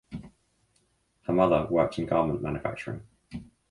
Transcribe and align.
Her 1.27 1.31
mother 1.31 1.67
worked 1.69 1.99
in 1.99 2.07
garment 2.07 2.41
manufacturing. 2.41 3.03